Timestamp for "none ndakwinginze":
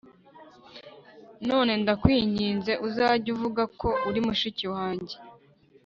1.49-2.71